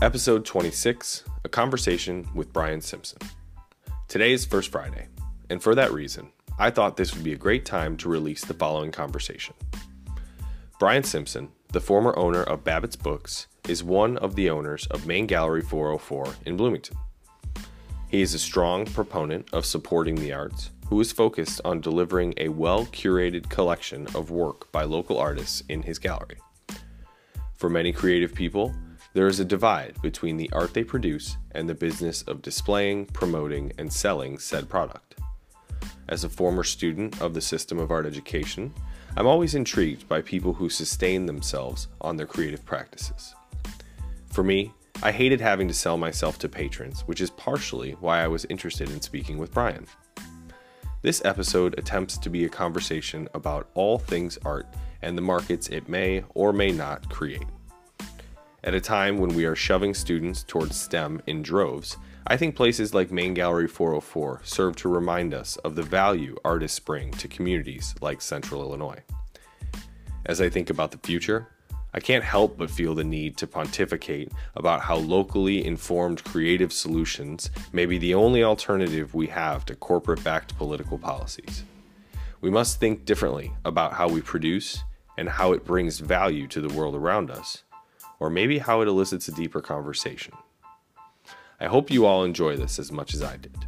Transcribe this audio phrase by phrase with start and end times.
[0.00, 3.18] Episode 26 A Conversation with Brian Simpson.
[4.06, 5.08] Today is First Friday,
[5.50, 8.54] and for that reason, I thought this would be a great time to release the
[8.54, 9.56] following conversation.
[10.78, 15.26] Brian Simpson, the former owner of Babbitt's Books, is one of the owners of Main
[15.26, 16.96] Gallery 404 in Bloomington.
[18.06, 22.50] He is a strong proponent of supporting the arts, who is focused on delivering a
[22.50, 26.38] well curated collection of work by local artists in his gallery.
[27.56, 28.72] For many creative people,
[29.14, 33.72] there is a divide between the art they produce and the business of displaying, promoting,
[33.78, 35.16] and selling said product.
[36.08, 38.72] As a former student of the system of art education,
[39.16, 43.34] I'm always intrigued by people who sustain themselves on their creative practices.
[44.30, 44.72] For me,
[45.02, 48.90] I hated having to sell myself to patrons, which is partially why I was interested
[48.90, 49.86] in speaking with Brian.
[51.02, 54.66] This episode attempts to be a conversation about all things art
[55.02, 57.46] and the markets it may or may not create.
[58.64, 62.92] At a time when we are shoving students towards STEM in droves, I think places
[62.92, 67.94] like Main Gallery 404 serve to remind us of the value artists bring to communities
[68.00, 69.00] like Central Illinois.
[70.26, 71.46] As I think about the future,
[71.94, 77.50] I can't help but feel the need to pontificate about how locally informed creative solutions
[77.72, 81.62] may be the only alternative we have to corporate backed political policies.
[82.40, 84.82] We must think differently about how we produce
[85.16, 87.62] and how it brings value to the world around us
[88.20, 90.34] or maybe how it elicits a deeper conversation.
[91.60, 93.66] I hope you all enjoy this as much as I did.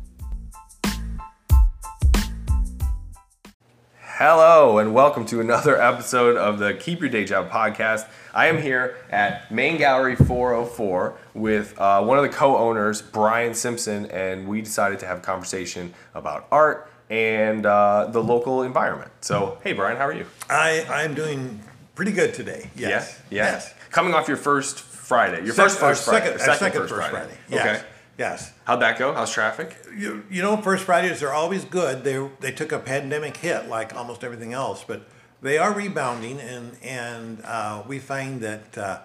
[4.22, 8.06] Hello, and welcome to another episode of the Keep Your Day Job podcast.
[8.34, 13.54] I am here at Main Gallery 404 with uh, one of the co owners, Brian
[13.54, 19.10] Simpson, and we decided to have a conversation about art and uh, the local environment.
[19.22, 20.26] So, hey, Brian, how are you?
[20.50, 21.60] I, I'm doing
[21.94, 22.70] pretty good today.
[22.76, 23.20] Yes.
[23.30, 23.44] Yeah?
[23.44, 23.52] yeah.
[23.52, 23.74] Yes.
[23.90, 27.10] Coming off your first Friday, your first first Friday, second, or our second first first
[27.10, 27.36] Friday.
[27.48, 27.78] Yes.
[27.80, 27.88] Okay.
[28.18, 28.52] Yes.
[28.64, 29.12] How'd that go?
[29.14, 29.76] How's traffic?
[29.96, 32.04] You, you know, first Fridays are always good.
[32.04, 35.06] They they took a pandemic hit like almost everything else, but
[35.42, 38.98] they are rebounding, and and uh, we find that uh,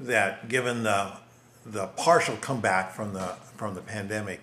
[0.00, 1.12] that given the
[1.64, 4.40] the partial comeback from the from the pandemic,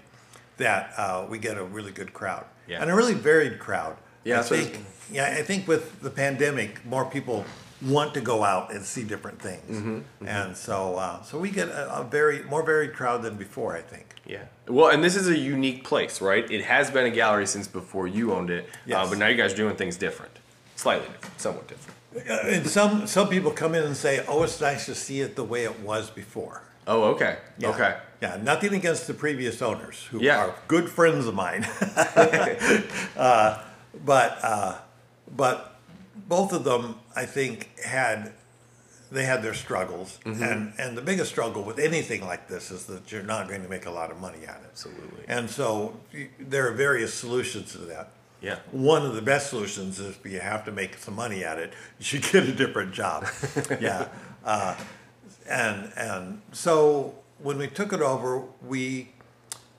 [0.57, 2.81] that uh, we get a really good crowd Yeah.
[2.81, 3.97] and a really varied crowd.
[4.23, 4.85] Yeah, I think.
[5.11, 7.45] Yeah, I think with the pandemic, more people
[7.85, 11.67] want to go out and see different things, Mm-hmm, and so uh, so we get
[11.69, 13.75] a, a very more varied crowd than before.
[13.75, 14.05] I think.
[14.25, 14.43] Yeah.
[14.67, 16.49] Well, and this is a unique place, right?
[16.49, 19.53] It has been a gallery since before you owned it, uh, but now you guys
[19.53, 20.31] are doing things different,
[20.75, 21.97] slightly different, somewhat different.
[22.29, 25.35] Uh, And some some people come in and say, "Oh, it's nice to see it
[25.35, 27.37] the way it was before." Oh, okay.
[27.57, 27.69] Yeah.
[27.69, 27.95] Okay.
[28.21, 30.37] Yeah, nothing against the previous owners who Yeah.
[30.45, 31.63] are good friends of mine.
[33.17, 33.57] uh,
[34.05, 34.75] but uh,
[35.35, 35.72] but
[36.27, 38.33] both of them, I think, had
[39.11, 40.43] they had their struggles, Mm-hmm.
[40.43, 43.69] and and the biggest struggle with anything like this is that you're not going to
[43.69, 44.69] make a lot of money at it.
[44.71, 45.23] Absolutely.
[45.27, 45.99] And so
[46.39, 48.09] there are various solutions to that.
[48.41, 48.57] Yeah.
[48.71, 51.73] One of the best solutions is if you have to make some money at it,
[51.99, 53.27] you should get a different job.
[53.79, 54.07] yeah.
[54.43, 54.75] Uh,
[55.47, 59.09] and and so when we took it over, we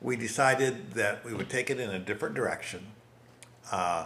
[0.00, 2.86] we decided that we would take it in a different direction
[3.72, 4.04] uh,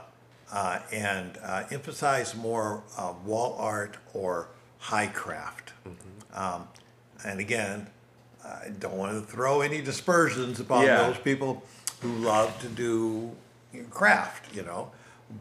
[0.52, 4.48] uh, and uh, emphasize more uh, wall art or
[4.78, 5.72] high craft.
[6.34, 6.68] Um,
[7.24, 7.88] and again,
[8.44, 11.06] I don't want to throw any dispersions upon Yeah.
[11.08, 11.62] those people
[12.00, 13.32] who love to do
[13.90, 14.90] craft, you know,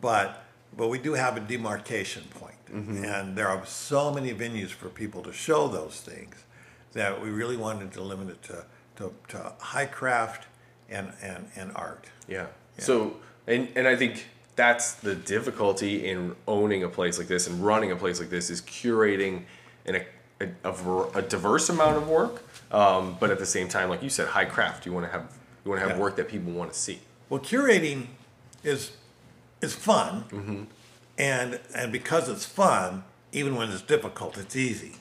[0.01, 0.43] but
[0.75, 2.53] but we do have a demarcation point.
[2.69, 6.35] and there are so many venues for people to show those things
[6.93, 8.65] that we really wanted to limit it to
[8.97, 10.47] to, to high craft
[10.89, 12.05] and, and, and art.
[12.27, 12.47] Yeah.
[12.77, 13.17] So,
[13.47, 14.25] and and I think
[14.57, 18.49] that's the difficulty in owning a place like this and running a place like this
[18.49, 19.43] is curating
[19.85, 20.01] an,
[20.41, 20.73] a, a,
[21.15, 24.45] a, diverse amount of work, um, but at the same time, like you said, high
[24.45, 24.85] craft.
[24.85, 25.31] You want to have
[25.63, 26.03] you want to have Yeah.
[26.03, 26.99] work that people want to see.
[27.29, 28.07] Well, curating
[28.63, 28.91] is
[29.61, 30.67] is fun,
[31.17, 34.95] and and because it's fun, even when it's difficult, it's easy.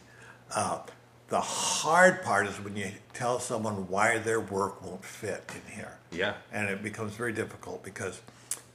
[0.54, 0.80] Uh,
[1.28, 5.98] the hard part is when you tell someone why their work won't fit in here.
[6.12, 6.34] Yeah.
[6.52, 8.22] and it becomes very difficult because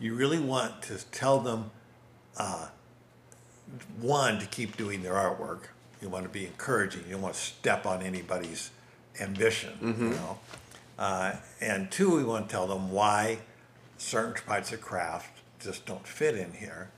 [0.02, 1.72] you really want to tell them
[2.38, 2.68] uh,
[4.00, 5.68] one to keep doing their artwork.
[6.02, 7.04] You want to be encouraging.
[7.06, 8.72] You don't want to step on anybody's
[9.20, 9.72] ambition.
[10.02, 10.40] You know,
[10.98, 13.40] uh, and two, we want to tell them why
[13.98, 16.90] certain parts of craft just don't fit in here.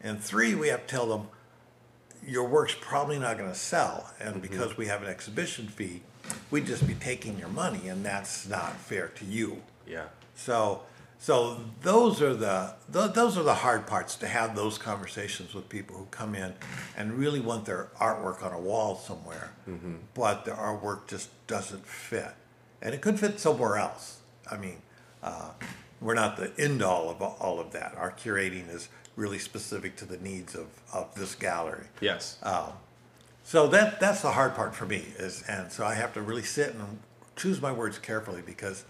[0.00, 1.28] And three, we have to tell them
[2.26, 6.02] your work's probably not going to sell, and because we have an exhibition fee,
[6.52, 9.62] we'd just be taking your money, and that's not fair to you.
[9.88, 10.04] Yeah.
[10.36, 10.82] So,
[11.22, 15.68] so those are the th- those are the hard parts to have those conversations with
[15.68, 16.52] people who come in
[16.96, 19.52] and really want their artwork on a wall somewhere,
[20.14, 22.34] but their artwork just doesn't fit,
[22.82, 24.18] and it could fit somewhere else.
[24.50, 24.82] I mean,
[25.22, 25.50] uh,
[26.00, 27.94] we're not the end all of all of that.
[27.96, 31.86] Our curating is really specific to the needs of, of this gallery.
[32.00, 32.38] Yes.
[33.44, 36.42] So that that's the hard part for me is, and so I have to really
[36.42, 36.98] sit and
[37.36, 38.84] choose my words carefully because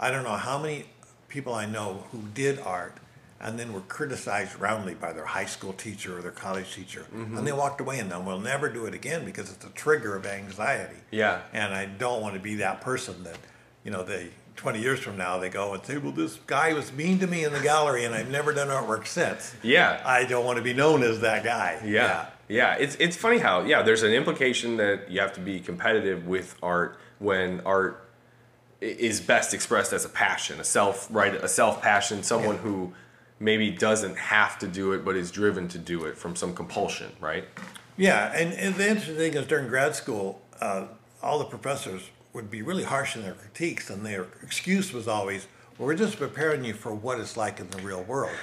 [0.00, 0.86] I don't know how many
[1.34, 2.96] people I know who did art
[3.40, 7.36] and then were criticized roundly by their high school teacher or their college teacher, mm-hmm.
[7.36, 10.14] and they walked away and then will never do it again because it's a trigger
[10.14, 10.96] of anxiety.
[11.10, 11.42] Yeah.
[11.52, 13.36] And I don't want to be that person that,
[13.84, 14.30] you know, they.
[14.56, 17.42] 20 years from now, they go and say, Well, this guy was mean to me
[17.42, 19.52] in the gallery, and I've never done artwork since.
[19.64, 20.00] Yeah.
[20.06, 21.82] I don't want to be known as that guy.
[21.84, 22.26] Yeah.
[22.48, 22.76] Yeah.
[22.76, 26.54] It's it's funny how yeah, there's an implication that you have to be competitive with
[26.62, 28.03] art when art
[28.84, 32.62] is best expressed as a passion, a self right a self passion, someone Yeah.
[32.62, 32.92] who
[33.40, 37.10] maybe doesn't have to do it but is driven to do it from some compulsion,
[37.20, 37.44] right?
[37.96, 40.86] Yeah, and, and the interesting thing is during grad school, uh,
[41.22, 42.02] all the professors
[42.32, 45.46] would be really harsh in their critiques, and their excuse was always,
[45.78, 48.34] well, we're just preparing you for what it's like in the real world.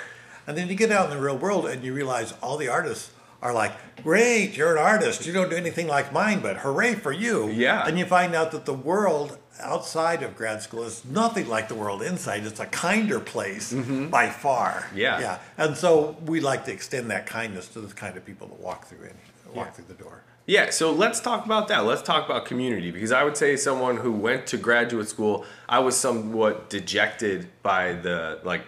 [0.48, 3.12] And then you get out in the real world and you realize all the artists
[3.42, 3.74] are like,
[4.04, 5.26] great, you're an artist.
[5.26, 7.48] You don't do anything like mine, but hooray for you.
[7.50, 7.86] Yeah.
[7.88, 11.76] And you find out that the world outside of grad school is nothing like the
[11.76, 12.46] world inside.
[12.46, 14.88] It's a kinder place by far.
[14.96, 15.20] Yeah.
[15.20, 15.40] Yeah.
[15.58, 18.86] And so we like to extend that kindness to the kind of people that walk
[18.86, 19.16] through in,
[19.56, 19.72] walk Yeah.
[19.72, 20.24] through the door.
[20.48, 21.86] Yeah, so let's talk about that.
[21.86, 25.80] Let's talk about community because I would say someone who went to graduate school, I
[25.80, 28.64] was somewhat dejected by the like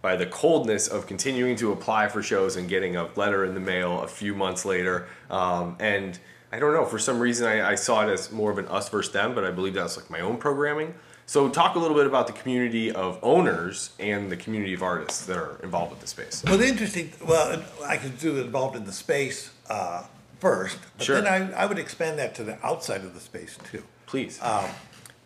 [0.00, 3.60] by the coldness of continuing to apply for shows and getting a letter in the
[3.60, 5.06] mail a few months later.
[5.30, 6.18] Um, and
[6.52, 8.88] I don't know, for some reason I, I saw it as more of an us
[8.88, 10.94] versus them, but I believe that's like my own programming.
[11.26, 15.26] So talk a little bit about the community of owners and the community of artists
[15.26, 16.42] that are involved with the space.
[16.46, 20.04] Well, the interesting, well, I could do involved in the space uh,
[20.40, 21.20] first, but Sure.
[21.20, 23.82] then I, I would expand that to the outside of the space too.
[24.06, 24.40] Please.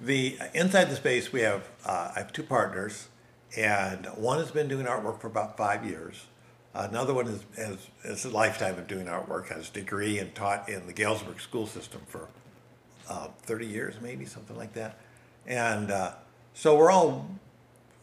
[0.00, 3.06] The inside the space, we have uh, I have two partners,
[3.56, 6.24] and one has been doing artwork for about five years.
[6.74, 10.68] Another one is has, has a lifetime of doing artwork, has a degree and taught
[10.68, 12.28] in the Galesburg school system for
[13.08, 14.98] uh, 30 years, maybe something like that.
[15.46, 16.12] And uh,
[16.54, 17.28] so we're all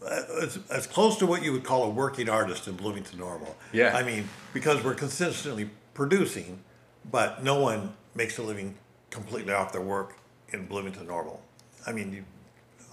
[0.06, 3.56] uh, as, as close to what you would call a working artist in Bloomington Normal.
[3.74, 3.95] Yeah.
[3.95, 6.60] I mean, because we're consistently producing,
[7.10, 8.75] but no one makes a living
[9.10, 10.16] completely off their work
[10.50, 11.42] in Bloomington Normal.
[11.88, 12.25] I mean, you,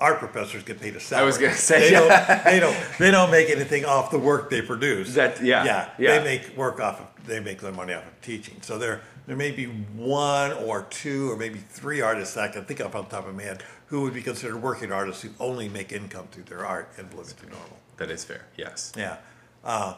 [0.00, 1.24] art professors get paid a salary.
[1.24, 2.26] I was gonna say, they yeah.
[2.26, 5.14] don't, they don't they don't make anything off the work they produce.
[5.14, 6.18] That- yeah, yeah, yeah.
[6.18, 8.60] They make work off of they make their money off of teaching.
[8.62, 12.64] So there there may be one or two or maybe three artists that I can
[12.64, 15.68] think of on top of my head who would be considered working artists who only
[15.68, 17.78] make income through their art in Bloomington Normal.
[17.96, 18.92] that is fair, yes.
[18.96, 19.16] Yeah.
[19.64, 19.94] Uh,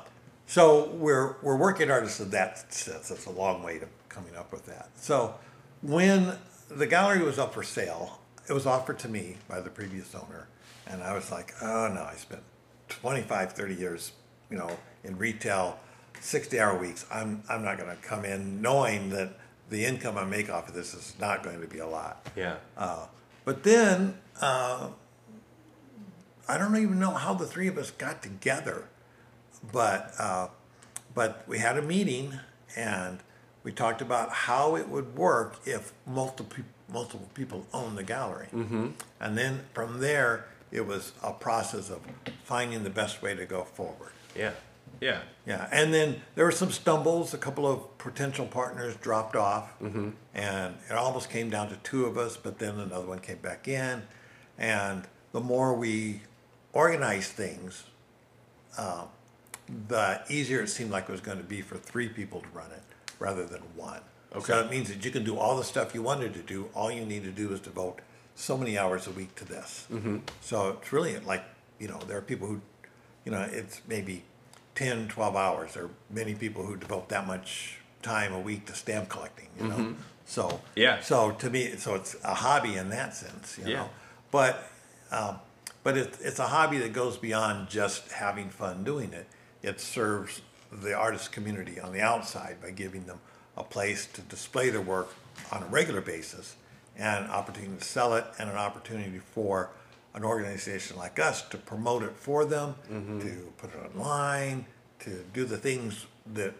[0.46, 3.08] so we're we're working artists in that sense.
[3.08, 4.88] That's a long way to coming up with that.
[4.96, 5.34] So
[5.82, 6.38] when
[6.70, 10.48] the gallery was up for sale, it was offered to me by the previous owner,
[10.86, 12.42] and I was like, oh no, I spent
[12.88, 14.12] 25, 30 years,
[14.50, 14.70] you know,
[15.04, 15.78] in retail,
[16.20, 17.06] 60 hour weeks.
[17.12, 19.38] I'm I'm not going to come in knowing that
[19.70, 22.26] the income I make off of this is not going to be a lot.
[22.34, 22.56] Yeah.
[22.76, 23.06] Uh,
[23.44, 24.88] but then uh,
[26.48, 28.88] I don't even know how the three of us got together,
[29.72, 30.48] but uh,
[31.14, 32.38] but we had a meeting
[32.76, 33.18] and
[33.62, 38.88] we talked about how it would work if multiple multiple people own the gallery, mm-hmm.
[39.20, 42.00] and then from there it was a process of
[42.44, 44.12] finding the best way to go forward.
[44.36, 44.52] Yeah.
[45.00, 45.20] Yeah.
[45.46, 47.32] Yeah, and then there were some stumbles.
[47.32, 49.80] A couple of potential partners dropped off,
[50.34, 52.36] and it almost came down to two of us.
[52.36, 54.02] But then another one came back in,
[54.58, 56.22] and the more we
[56.72, 57.84] organized things,
[58.76, 59.04] uh,
[59.88, 62.70] the easier it seemed like it was going to be for three people to run
[62.70, 62.82] it
[63.18, 64.00] rather than one.
[64.44, 66.68] So it means that you can do all the stuff you wanted to do.
[66.74, 68.00] All you need to do is devote
[68.34, 69.86] so many hours a week to this.
[70.40, 71.44] So it's really like,
[71.78, 72.60] you know, there are people who,
[73.24, 74.24] you know, it's maybe
[74.74, 75.74] 10, 12 hours.
[75.74, 79.66] There are many people who devote that much time a week to stamp collecting, you
[79.68, 79.94] know.
[80.26, 81.00] So Yeah.
[81.00, 83.76] So to me, so it's a hobby in that sense, you Yeah.
[83.76, 83.90] know.
[84.30, 84.62] But
[85.10, 85.38] um,
[85.82, 89.26] but it, it's a hobby that goes beyond just having fun doing it.
[89.62, 93.20] It serves the artist community on the outside by giving them
[93.58, 95.14] a place to display their work
[95.52, 96.56] on a regular basis
[96.96, 99.70] and an opportunity to sell it and an opportunity for
[100.14, 104.64] an organization like us to promote it for them, to put it online,
[105.00, 106.54] to do the things that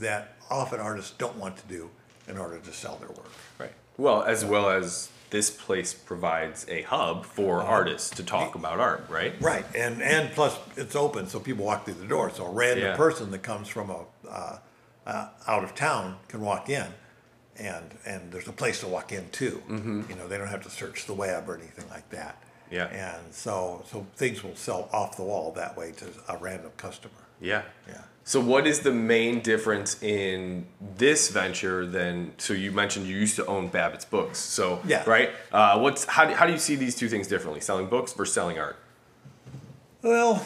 [0.00, 1.88] that often artists don't want to do
[2.28, 3.30] in order to sell their work.
[3.58, 3.72] Right.
[3.96, 9.06] Well, as well as this place provides a hub for artists to talk about art,
[9.08, 9.34] right?
[9.40, 12.30] Right, and, and plus it's open, so people walk through the door.
[12.30, 12.96] So a random Yeah.
[12.96, 14.58] person that comes from a, uh,
[15.06, 16.86] uh, out of town can walk in,
[17.58, 19.62] and and there's a place to walk in too.
[19.68, 22.42] You know, they don't have to search the web or anything like that.
[22.70, 22.86] Yeah.
[22.88, 27.14] And so so things will sell off the wall that way to a random customer.
[27.40, 27.62] Yeah.
[27.88, 28.00] Yeah.
[28.24, 32.32] So, what is the main difference in this venture than?
[32.38, 34.38] So, you mentioned you used to own Babbitt's Books.
[34.40, 35.04] So, Yeah.
[35.08, 35.30] right?
[35.52, 37.60] Uh, what's how do, how do you see these two things differently?
[37.60, 38.78] Selling books versus selling art?
[40.02, 40.44] Well,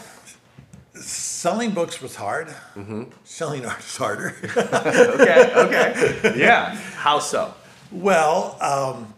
[1.00, 2.48] selling books was hard.
[2.74, 3.04] Mm-hmm.
[3.24, 4.34] Selling art is harder.
[4.56, 5.52] Okay.
[5.54, 6.38] Okay.
[6.38, 6.74] yeah.
[6.74, 7.54] How so?
[7.92, 9.12] well, um,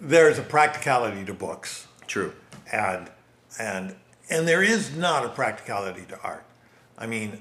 [0.00, 1.86] there's a practicality to books.
[2.06, 2.32] True.
[2.72, 3.08] and
[3.58, 3.94] and
[4.30, 6.44] and there is not a practicality to art.
[6.98, 7.40] I mean,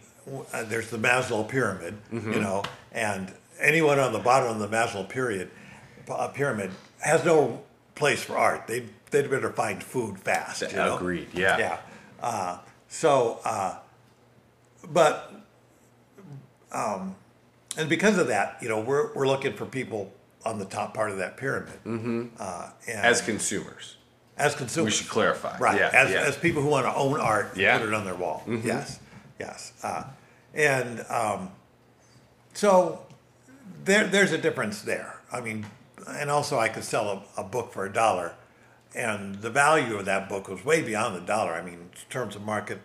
[0.53, 5.07] uh, there's the Maslow pyramid, you know, and anyone on the bottom of the Maslow
[5.07, 5.49] period
[6.09, 7.61] uh, pyramid has no
[7.95, 8.67] place for art.
[8.67, 10.61] They they'd better find food fast.
[10.61, 10.95] You know?
[10.95, 11.27] Agreed.
[11.33, 11.57] Yeah.
[11.57, 11.77] Yeah.
[12.21, 12.57] Uh,
[12.93, 13.75] so, uh,
[14.87, 15.33] but,
[16.71, 17.15] um,
[17.75, 20.11] and because of that, you know, we're we're looking for people
[20.45, 21.73] on the top part of that pyramid.
[21.85, 22.25] Mm-hmm.
[22.39, 23.95] Uh, and As consumers,
[24.37, 24.93] as consumers.
[24.93, 25.57] we should clarify.
[25.57, 25.79] Right.
[25.79, 25.89] Yeah.
[25.91, 26.21] as, yeah.
[26.21, 27.75] as people who want to own art, Yeah.
[27.75, 27.85] Mm-hmm.
[27.85, 28.43] put it on their wall.
[28.47, 28.99] Yes.
[29.39, 29.73] Yes.
[29.81, 30.03] Uh,
[30.53, 31.49] and um,
[32.53, 33.05] so
[33.85, 35.19] there, there's a difference there.
[35.31, 35.65] I mean,
[36.07, 38.35] and also I could sell a, a book for a dollar,
[38.95, 41.53] and the value of that book was way beyond the dollar.
[41.53, 42.79] I mean, in terms of market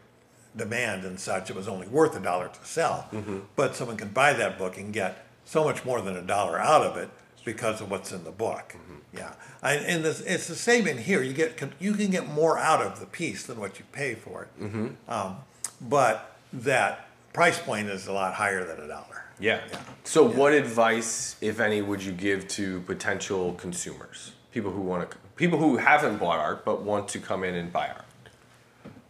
[0.57, 3.09] demand and such, it was only worth a dollar to sell.
[3.13, 3.41] Mm-hmm.
[3.57, 6.83] But someone can buy that book and get so much more than a dollar out
[6.83, 7.11] of it
[7.45, 8.75] because of what's in the book.
[8.77, 9.17] Mm-hmm.
[9.17, 11.23] Yeah, I, and this, it's the same in here.
[11.23, 14.43] You get you can get more out of the piece than what you pay for
[14.43, 14.63] it.
[14.63, 14.89] Mm-hmm.
[15.09, 15.37] Um,
[15.81, 19.25] but that price point is a lot higher than a dollar.
[19.41, 19.61] Yeah.
[19.71, 19.79] Yeah.
[20.05, 25.17] So, what advice, if any, would you give to potential consumers, people who want to,
[25.39, 28.05] people who haven't bought art but want to come in and buy art?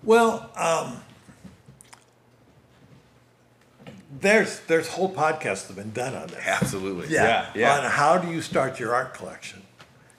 [0.04, 1.00] Well, um,
[4.20, 6.46] there's there's whole podcasts that have been done on this.
[6.46, 7.08] Absolutely.
[7.08, 7.78] Yeah, Yeah.
[7.78, 9.62] On how do you start your art collection?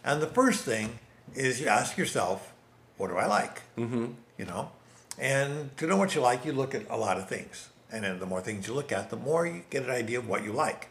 [0.03, 0.99] And the first thing
[1.33, 2.53] is you ask yourself,
[2.97, 3.61] what do I like?
[3.77, 4.07] Mm-hmm.
[4.37, 4.71] You know,
[5.17, 8.19] and to know what you like, you look at a lot of things, and then
[8.19, 10.53] the more things you look at, the more you get an idea of what you
[10.53, 10.89] like,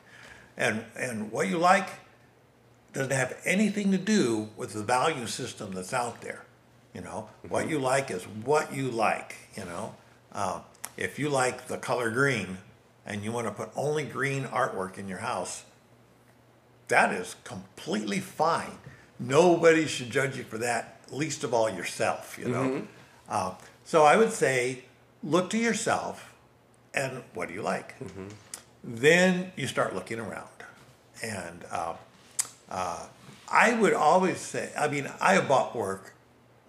[0.56, 1.88] and and what you like
[2.92, 6.44] doesn't have anything to do with the value system that's out there.
[6.94, 9.36] You know, what you like is what you like.
[9.56, 9.94] You know,
[10.32, 10.60] uh,
[10.96, 12.58] if you like the color green
[13.06, 15.64] and you want to put only green artwork in your house,
[16.88, 18.78] that is completely fine.
[19.20, 22.38] Nobody should judge you for that, least of all yourself.
[22.38, 22.82] You know,
[23.28, 23.54] uh,
[23.84, 24.84] so I would say,
[25.22, 26.34] look to yourself,
[26.94, 27.94] and what do you like?
[28.82, 30.48] Then you start looking around,
[31.22, 31.64] and.
[31.70, 31.94] Uh,
[32.70, 36.14] I would always say, I mean, I have bought work.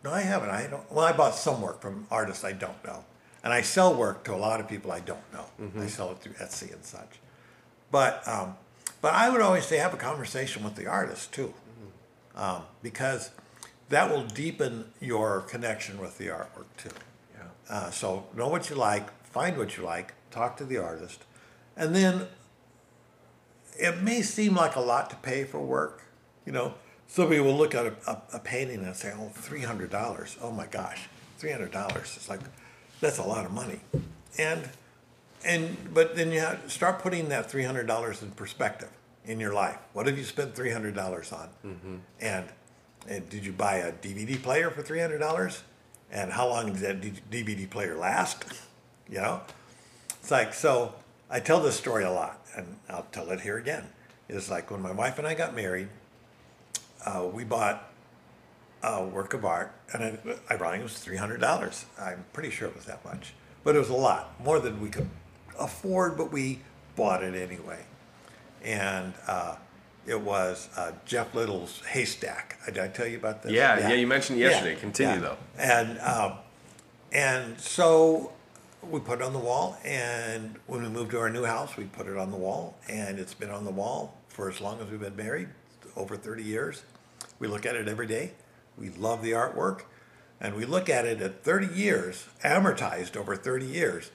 [0.03, 0.49] No, I haven't.
[0.49, 0.89] I don't.
[0.91, 3.03] Well, I bought some work from artists I don't know,
[3.43, 5.45] and I sell work to a lot of people I don't know.
[5.83, 7.19] I sell it through Etsy and such.
[7.91, 8.55] But um,
[9.01, 11.53] but I would always say have a conversation with the artist too,
[12.35, 13.31] um, because
[13.89, 16.91] that will deepen your connection with the artwork too.
[17.35, 17.43] Yeah.
[17.69, 21.25] Uh, so know what you like, find what you like, talk to the artist,
[21.75, 22.27] and then
[23.79, 26.03] it may seem like a lot to pay for work.
[26.45, 26.73] You know,
[27.07, 30.37] somebody will look at a, a, a painting and say, "Oh, three hundred dollars.
[30.41, 31.07] Oh my gosh,
[31.37, 32.13] three hundred dollars.
[32.15, 32.41] It's like
[32.99, 33.79] that's a lot of money."
[34.37, 34.69] And
[35.45, 38.89] and but then you have start putting that three hundred dollars in perspective
[39.25, 39.77] in your life.
[39.93, 41.49] What have you spent three hundred dollars on?
[41.65, 41.95] Mm-hmm.
[42.19, 42.45] And
[43.07, 45.63] and did you buy a DVD player for three hundred dollars?
[46.11, 48.45] And how long did that DVD player last?
[49.11, 49.41] You know,
[50.19, 50.93] it's like so.
[51.29, 53.89] I tell this story a lot, and I'll tell it here again.
[54.27, 55.89] It's like when my wife and I got married,
[57.05, 57.91] uh, we bought
[58.83, 61.85] a work of art, and it, ironically, it was three hundred dollars.
[61.99, 63.33] I'm pretty sure it was that much,
[63.63, 65.09] but it was a lot more than we could
[65.59, 66.17] afford.
[66.17, 66.59] But we
[66.95, 67.85] bought it anyway,
[68.63, 69.55] and uh,
[70.07, 72.57] it was uh, Jeff Little's haystack.
[72.65, 73.51] Did I tell you about this?
[73.51, 74.79] Yeah, yeah, you mentioned it yesterday.
[74.79, 75.21] Continue, yeah.
[75.21, 75.37] though.
[75.57, 76.33] And um,
[77.11, 78.31] and so
[78.81, 81.85] we put it on the wall, and when we moved to our new house, we
[81.85, 84.89] put it on the wall, and it's been on the wall for as long as
[84.89, 85.49] we've been married,
[85.95, 86.83] over 30 years.
[87.39, 88.31] We look at it every day.
[88.77, 89.81] We love the artwork,
[90.39, 94.11] and we look at it at 30 years, amortized over 30 years.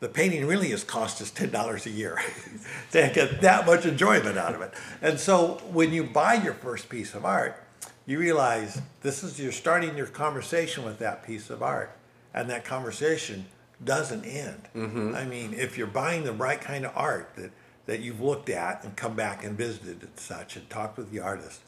[0.00, 2.20] The painting really has cost us ten dollars a year
[2.92, 4.72] to get that much enjoyment out of it.
[5.02, 7.60] And so when you buy your first piece of art,
[8.06, 11.96] you realize this is you're starting your conversation with that piece of art,
[12.32, 13.46] and that conversation
[13.84, 14.68] doesn't end.
[14.74, 15.14] Mm-hmm.
[15.14, 17.52] I mean, if you're buying the right kind of art that
[17.86, 21.20] that you've looked at and come back and visited and such and talked with the
[21.20, 21.60] artist,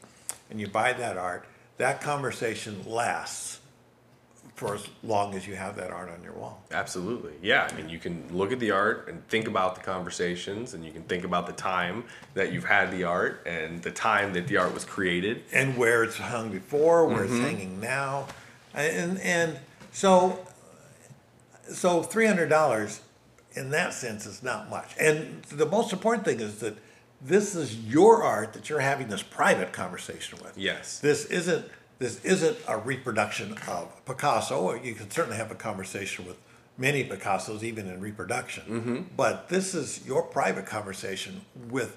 [0.51, 3.59] and you buy that art, that conversation lasts
[4.53, 6.61] for as long as you have that art on your wall.
[6.71, 7.33] Absolutely.
[7.41, 7.67] Yeah.
[7.67, 10.91] I mean, you can look at the art and think about the conversations, and you
[10.91, 12.03] can think about the time
[12.35, 15.41] that you've had the art and the time that the art was created.
[15.51, 17.43] and where it's hung before, where it's mm-hmm.
[17.43, 18.27] hanging now,
[18.75, 19.57] and and
[19.91, 20.45] so
[21.69, 23.01] so three hundred dollars
[23.53, 24.95] in that sense is not much.
[24.99, 26.77] And the most important thing is that
[27.21, 30.57] this is your art that you're having this private conversation with.
[30.57, 30.99] Yes.
[30.99, 31.65] This isn't
[31.99, 34.73] this isn't a reproduction of Picasso.
[34.73, 36.37] You can certainly have a conversation with
[36.77, 39.09] many Picassos, even in reproduction.
[39.15, 41.95] But this is your private conversation with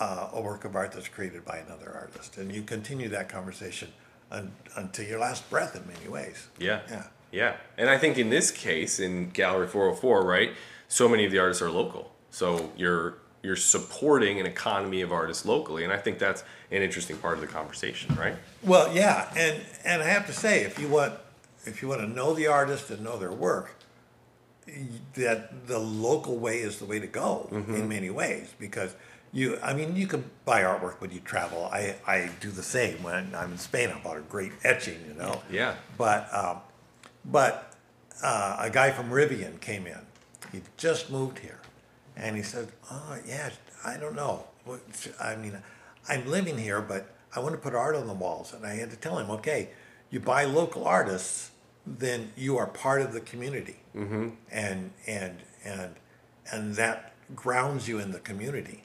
[0.00, 3.92] uh, a work of art that's created by another artist, and you continue that conversation
[4.30, 5.76] un, until your last breath.
[5.76, 6.48] In many ways.
[6.58, 6.80] Yeah.
[6.88, 7.04] Yeah.
[7.34, 7.56] Yeah.
[7.76, 10.52] And I think in this case, in Gallery 404, right,
[10.88, 12.12] so many of the artists are local.
[12.30, 17.18] So you're you're supporting an economy of artists locally, and I think that's an interesting
[17.18, 18.36] part of the conversation, right?
[18.62, 21.14] Well, yeah, and and I have to say, if you want
[21.66, 23.76] if you want to know the artist and know their work,
[25.14, 28.94] that the local way is the way to go in many ways because
[29.32, 31.66] you I mean you can buy artwork when you travel.
[31.66, 33.90] I I do the same when I'm in Spain.
[33.90, 35.42] I bought a great etching, you know.
[35.50, 35.74] Yeah.
[35.98, 36.58] But um,
[37.24, 37.74] but
[38.22, 40.00] uh, a guy from Rivian came in.
[40.52, 41.60] He just moved here,
[42.16, 43.50] and he said, "Oh yeah,
[43.84, 44.44] I don't know.
[45.20, 45.58] I mean,
[46.08, 48.90] I'm living here, but I want to put art on the walls." And I had
[48.90, 49.70] to tell him, "Okay,
[50.10, 51.50] you buy local artists,
[51.86, 54.30] then you are part of the community, mm-hmm.
[54.50, 55.94] and and and
[56.50, 58.84] and that grounds you in the community.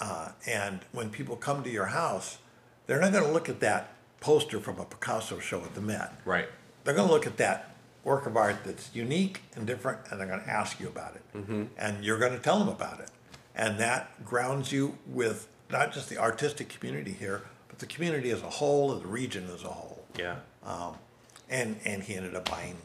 [0.00, 2.38] Uh, and when people come to your house,
[2.86, 6.12] they're not going to look at that poster from a Picasso show at the Met."
[6.24, 6.48] Right.
[6.88, 10.26] They're going to look at that work of art that's unique and different and they're
[10.26, 11.64] going to ask you about it Mm-hmm.
[11.76, 13.10] and you're going to tell them about it
[13.54, 18.40] and that grounds you with not just the artistic community here but the community as
[18.42, 20.36] a whole and the region as a whole Yeah.
[20.64, 20.94] um,
[21.50, 22.76] and and he ended up buying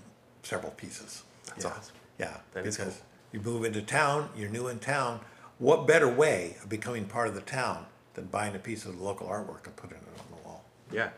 [0.44, 1.72] several pieces That's yeah.
[1.72, 1.96] awesome.
[2.20, 3.06] yeah That is because cool.
[3.32, 5.22] you move into town you're new in town
[5.60, 9.04] what better way of becoming part of the town than buying a piece of the
[9.04, 11.10] local artwork and putting it on the wall Yeah.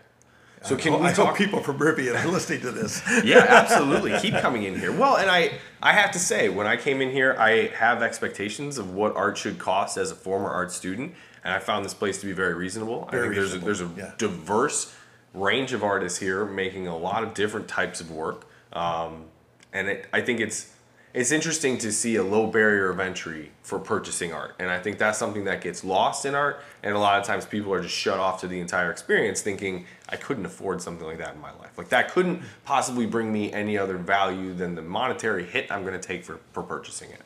[0.63, 1.37] So can I we hope talk?
[1.37, 4.17] people from Rivian are listening to this yeah, absolutely.
[4.19, 4.91] Keep coming in here.
[4.91, 8.77] Well, and I, I have to say, when I came in here, I have expectations
[8.77, 11.13] of what art should cost as a former art student,
[11.43, 13.07] and I found this place to be very reasonable.
[13.11, 14.13] Very I think there's a, there's a yeah.
[14.17, 14.95] diverse
[15.33, 19.25] range of artists here making a lot of different types of work, um,
[19.71, 20.71] and it, I think it's
[21.15, 24.97] it's interesting to see a low barrier of entry for purchasing art, and I think
[24.97, 27.95] that's something that gets lost in art, and a lot of times people are just
[27.95, 31.51] shut off to the entire experience, thinking I couldn't afford something like that in my
[31.53, 31.77] life.
[31.77, 35.99] Like that couldn't possibly bring me any other value than the monetary hit I'm going
[35.99, 37.21] to take for for purchasing it.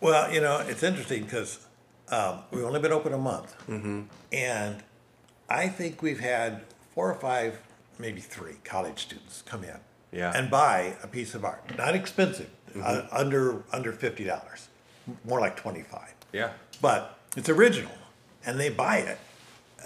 [0.00, 1.64] Well, you know, it's interesting because
[2.10, 4.02] um, we've only been open a month, Mm-hmm.
[4.32, 4.82] and
[5.48, 6.62] I think we've had
[6.94, 7.60] four or five,
[7.98, 9.78] maybe three college students come in
[10.12, 10.32] Yeah.
[10.34, 11.76] And buy a piece of art.
[11.78, 12.50] Not expensive,
[12.82, 13.16] uh, mm-hmm.
[13.16, 14.68] under under fifty dollars,
[15.24, 16.14] more like twenty five.
[16.32, 16.50] Yeah.
[16.80, 17.92] But it's original,
[18.44, 19.18] and they buy it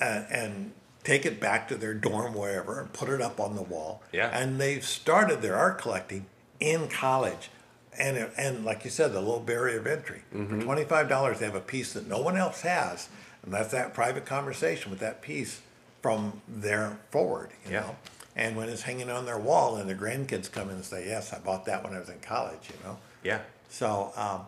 [0.00, 0.72] and, and
[1.04, 4.02] take it back to their dorm wherever and put it up on the wall.
[4.12, 4.28] Yeah.
[4.32, 6.26] And they've started their art collecting
[6.58, 7.50] in college,
[7.98, 10.22] and it- and like you said, the low barrier of entry.
[10.30, 10.60] For mm-hmm.
[10.60, 13.08] twenty five dollars, they have a piece that no one else has,
[13.42, 15.60] and that's that private conversation with that piece
[16.02, 17.50] from there forward.
[17.66, 17.80] You Yeah.
[17.80, 17.96] know.
[18.40, 21.32] And when it's hanging on their wall, and their grandkids come in and say, "Yes,
[21.34, 22.96] I bought that when I was in college," you know.
[23.22, 23.40] Yeah.
[23.68, 24.46] So, um,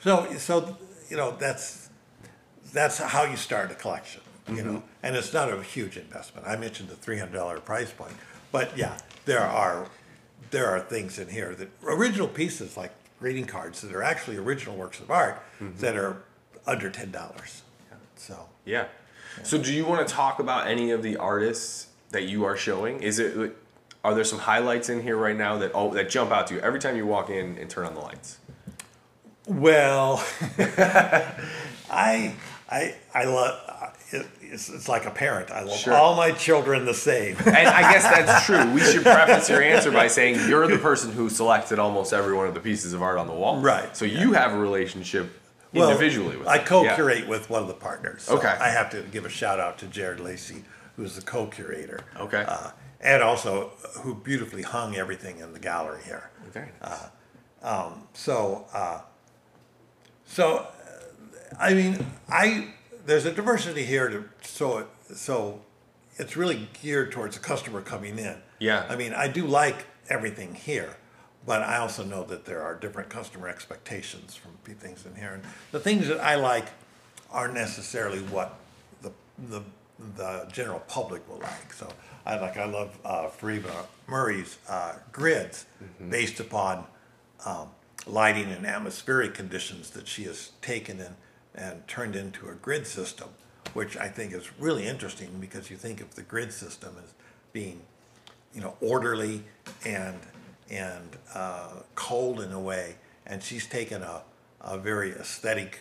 [0.00, 0.78] so, so,
[1.10, 1.90] you know, that's,
[2.72, 6.46] that's how you start a collection, you know, and it's not a huge investment.
[6.46, 8.14] I mentioned the three hundred dollar price point,
[8.52, 9.88] but yeah, there are,
[10.52, 14.76] there are things in here that, original pieces like greeting cards that are actually original
[14.76, 15.42] works of art
[15.80, 16.22] that are
[16.66, 17.62] under ten dollars.
[18.14, 18.86] So, Yeah.
[19.42, 23.02] So do you want to talk about any of the artists that you are showing?
[23.02, 23.54] Is it
[24.02, 26.60] are there some highlights in here right now that oh that jump out to you
[26.60, 28.38] every time you walk in and turn on the lights?
[29.48, 30.24] well,
[31.88, 32.34] I,
[32.68, 35.52] I, I love, it, it's, it's like a parent.
[35.52, 35.94] I love Sure.
[35.94, 37.36] all my children the same.
[37.46, 38.72] And I guess that's true.
[38.72, 42.48] We should preface your answer by saying you're the person who selected almost every one
[42.48, 43.60] of the pieces of art on the wall.
[43.60, 43.96] Right.
[43.96, 45.30] So you have a relationship
[45.72, 46.66] Well, individually with I them.
[46.66, 48.22] co-curate with one of the partners.
[48.22, 48.48] so Okay.
[48.48, 50.64] I have to give a shout out to Jared Lacey,
[50.96, 52.00] who's the co-curator.
[52.18, 52.44] Okay.
[52.46, 56.30] Uh, and also who beautifully hung everything in the gallery here.
[56.52, 56.98] Very nice.
[58.14, 59.00] So, uh,
[60.24, 60.66] so uh,
[61.58, 62.68] I mean, I
[63.04, 65.60] there's a diversity here to so it, so
[66.16, 68.36] it's really geared towards the customer coming in.
[68.58, 68.86] Yeah.
[68.88, 70.96] I mean, I do like everything here,
[71.46, 75.42] but I also know that there are different customer expectations from things in here, and
[75.72, 76.66] the things that I like
[77.30, 78.58] aren't necessarily what
[79.02, 79.12] the
[79.48, 79.62] the
[80.16, 81.72] the general public will like.
[81.72, 81.88] So
[82.26, 85.66] I like I love uh, Farima Murray's uh, grids
[86.10, 86.84] based upon
[87.44, 87.68] um,
[88.06, 91.14] lighting and atmospheric conditions that she has taken and
[91.54, 93.28] and turned into a grid system,
[93.72, 97.14] which I think is really interesting because you think of the grid system as
[97.52, 97.80] being
[98.56, 99.42] you know, orderly
[99.84, 100.16] and
[100.70, 102.96] and uh, cold in a way.
[103.26, 104.22] And she's taken a,
[104.60, 105.80] a very aesthetic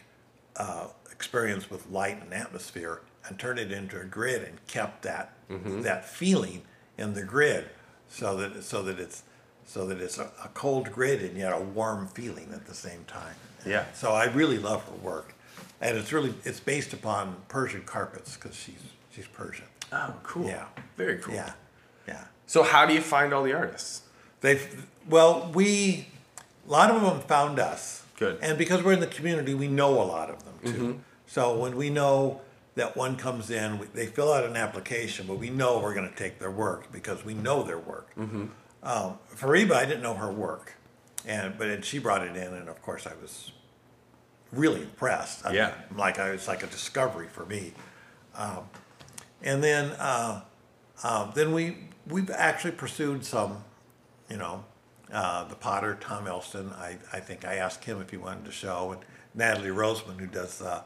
[0.58, 5.34] uh, experience with light and atmosphere and turned it into a grid and kept that
[5.84, 6.62] that feeling
[6.98, 7.70] in the grid,
[8.10, 9.24] so that so that it's
[9.66, 13.04] so that it's a, a cold grid and yet a warm feeling at the same
[13.06, 13.36] time.
[13.66, 13.86] Yeah.
[13.94, 15.34] So I really love her work,
[15.82, 19.66] and it's really it's based upon Persian carpets because she's she's Persian.
[19.92, 20.48] Oh, cool.
[20.48, 20.66] Yeah.
[20.98, 21.34] Very cool.
[21.36, 21.54] Yeah,
[22.08, 22.26] yeah.
[22.48, 24.02] So how do you find all the artists?
[24.46, 26.08] They've well, we
[26.68, 28.04] a lot of them found us.
[28.18, 28.40] Good.
[28.42, 31.00] And because we're in the community, we know a lot of them too.
[31.28, 32.42] So when we know
[32.76, 36.10] that one comes in, we, they fill out an application, but we know we're going
[36.10, 38.12] to take their work because we know their work.
[38.18, 40.74] Um, Fariba, I didn't know her work,
[41.26, 43.52] and but and she brought it in, and of course I was
[44.52, 45.46] really impressed.
[45.46, 45.72] I Yeah.
[45.90, 47.74] mean, like I was like a discovery for me.
[48.36, 48.70] Um,
[49.42, 50.42] and then uh,
[51.04, 51.78] uh, then we
[52.08, 53.64] we've actually pursued some,
[54.30, 54.64] you know,
[55.14, 56.72] uh, the Potter Tom Elston.
[56.74, 59.02] I I think I asked him if he wanted to show, and
[59.34, 60.84] Natalie Roseman who does uh,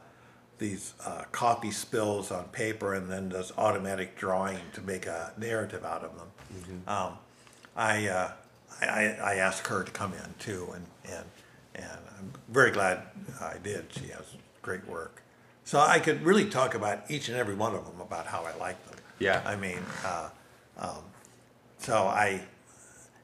[0.57, 5.85] these uh, coffee spills on paper and then does automatic drawing to make a narrative
[5.85, 6.83] out of them.
[6.87, 7.13] Um,
[7.75, 8.31] I, uh,
[8.81, 11.25] I I I asked her to come in too, and and
[11.75, 13.03] and I'm very glad
[13.41, 13.85] I did.
[13.91, 14.25] She has
[14.61, 15.23] great work.
[15.63, 18.55] So I could really talk about each and every one of them about how I
[18.57, 18.97] like them.
[19.19, 19.41] Yeah.
[19.45, 20.29] I mean, uh,
[20.79, 21.03] um,
[21.77, 22.41] so I,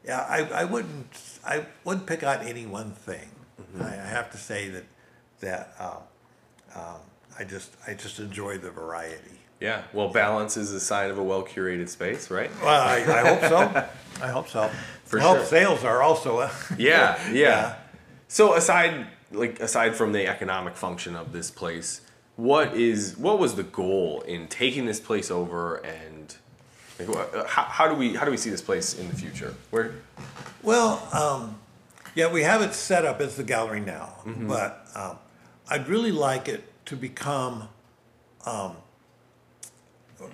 [0.05, 1.07] yeah, I, I wouldn't
[1.45, 3.29] I wouldn't pick out any one thing.
[3.79, 4.83] I, I have to say that
[5.41, 5.97] that um,
[6.75, 6.99] um,
[7.39, 9.39] I just I just enjoy the variety.
[9.59, 9.83] Yeah.
[9.93, 12.51] Well, balance is a sign of a well curated space, right?
[12.61, 13.87] Well, I, I hope so.
[14.23, 14.69] I hope so.
[15.05, 15.45] For hope sure.
[15.45, 16.39] sales are also.
[16.39, 17.33] A, Yeah, yeah.
[17.33, 17.75] Yeah.
[18.27, 22.01] So aside like aside from the economic function of this place,
[22.35, 26.35] what is what was the goal in taking this place over and
[26.99, 29.53] like, how, how do we how do we see this place in the future?
[29.71, 29.95] Where
[30.63, 31.57] Well, um,
[32.15, 35.17] yeah, we have it set up as the gallery now, but um,
[35.69, 37.69] I'd really like it to become.
[38.45, 38.77] Um,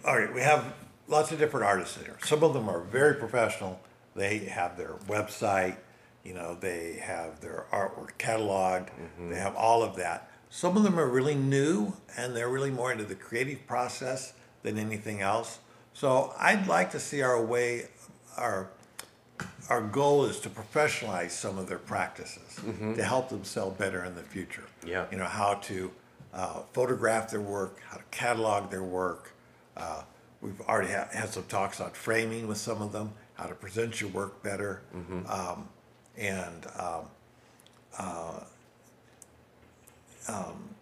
[0.06, 0.74] all right, we have
[1.08, 2.18] lots of different artists here.
[2.24, 3.80] Some of them are very professional.
[4.16, 5.78] They have their website,
[6.24, 8.90] you know, they have their artwork cataloged,
[9.30, 10.30] they have all of that.
[10.50, 14.78] Some of them are really new and they're really more into the creative process than
[14.78, 15.60] anything else.
[16.02, 17.86] So I'd like to see our way,
[18.36, 18.72] our
[19.70, 22.60] our goal is to professionalize some of their practices
[22.96, 24.64] to help them sell better in the future.
[24.84, 25.06] Yeah.
[25.12, 25.92] You know, how to
[26.34, 29.34] uh, photograph their work, how to catalog their work.
[29.78, 30.02] Uh,
[30.42, 34.02] we've already ha- had some talks on framing with some of them, how to present
[34.02, 34.82] your work better.
[35.30, 35.70] Um,
[36.18, 36.66] and
[40.28, 40.76] um,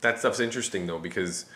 [0.00, 1.46] that stuff's interesting though because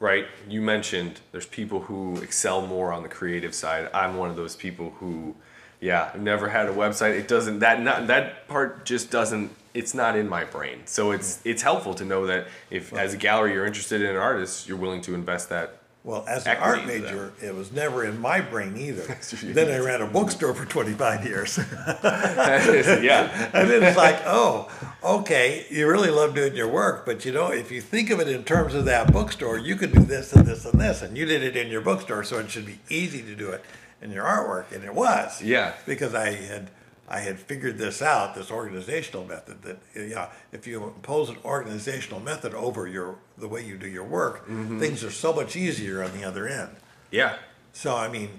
[0.00, 0.26] right?
[0.48, 3.88] You mentioned there's people who excel more on the creative side.
[3.94, 5.36] I'm one of those people who
[5.82, 7.18] yeah i've never had a website.
[7.18, 10.80] It doesn't that not that part just doesn't it's not in my brain.
[10.86, 14.16] So it's it's helpful to know that if as a gallery you're interested in an
[14.16, 18.18] artist you're willing to invest that Well, as an art major, it was never in
[18.18, 19.02] my brain either.
[19.42, 21.58] then I ran a bookstore for 25 years.
[22.02, 24.70] yeah and then it's like, oh,
[25.04, 28.28] okay, you really love doing your work, but you know, if you think of it
[28.28, 31.26] in terms of that bookstore, you could do this and this and this, and you
[31.26, 33.62] did it in your bookstore, so it should be easy to do it
[34.00, 35.42] in your artwork, and it was.
[35.42, 35.74] Yeah.
[35.86, 36.70] Because I had
[37.08, 42.20] I had figured this out, this organizational method that yeah, if you impose an organizational
[42.20, 46.12] method over your the way you do your work, things are so much easier on
[46.18, 46.70] the other end.
[47.10, 47.36] yeah
[47.72, 48.30] So I mean,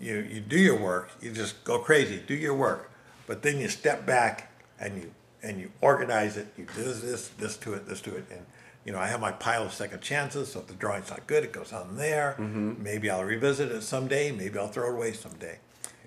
[0.00, 2.90] you you do your work, you just go crazy, do your work,
[3.26, 5.10] but then you step back and you
[5.42, 6.46] and you organize it.
[6.58, 8.44] You do this, this, this to it, this to it, and
[8.84, 10.52] you know I have my pile of second chances.
[10.52, 12.36] So if the drawing's not good, it goes on there.
[12.38, 14.32] Maybe I'll revisit it someday.
[14.32, 15.58] Maybe I'll throw it away someday.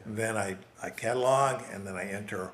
[0.05, 2.51] Then I I catalog and then I enter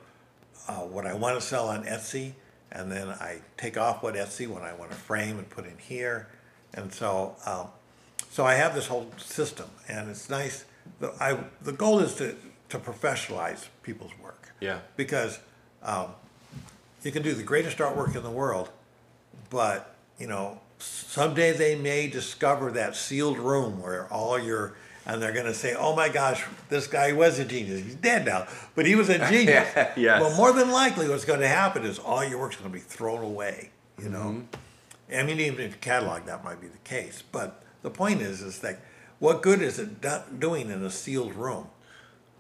[0.67, 2.33] uh, what I want to sell on Etsy,
[2.71, 5.77] and then I take off what Etsy when I want to frame and put in
[5.77, 6.27] here,
[6.73, 7.67] and so um,
[8.29, 10.65] so I have this whole system, and it's nice.
[10.99, 12.35] The, I, the goal is to,
[12.69, 14.49] to professionalize people's work.
[14.59, 14.79] Yeah.
[14.95, 15.39] Because
[15.83, 16.09] um,
[17.03, 18.69] you can do the greatest artwork in the world,
[19.49, 24.75] but you know someday they may discover that sealed room where all your
[25.13, 27.81] and they're going to say, "Oh my gosh, this guy was a genius.
[27.81, 29.67] He's dead now, but he was a genius."
[29.97, 30.21] Yes.
[30.21, 32.81] Well, more than likely, what's going to happen is all your work's going to be
[32.81, 33.71] thrown away.
[34.01, 34.19] You know.
[34.19, 35.15] Mm-hmm.
[35.15, 37.23] I mean, even if you catalog, that might be the case.
[37.31, 38.79] But the point is, is that
[39.17, 41.67] what good is it do- doing in a sealed room?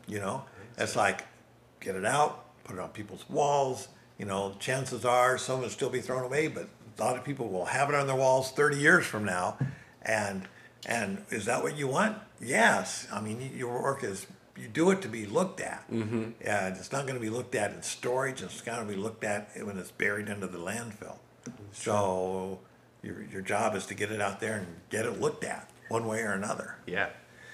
[0.07, 0.43] You know,
[0.77, 1.25] it's like
[1.79, 3.87] get it out, put it on people's walls.
[4.19, 7.47] You know, chances are some will still be thrown away, but a lot of people
[7.47, 9.57] will have it on their walls 30 years from now.
[10.03, 10.47] And
[10.85, 12.17] and is that what you want?
[12.41, 13.07] Yes.
[13.11, 15.89] I mean, your work is you do it to be looked at.
[15.91, 16.31] Mm-hmm.
[16.41, 18.41] And it's not going to be looked at in storage.
[18.41, 21.17] It's going to be looked at when it's buried under the landfill.
[21.71, 22.59] So
[23.01, 26.05] your your job is to get it out there and get it looked at one
[26.05, 26.75] way or another.
[26.85, 27.09] Yeah.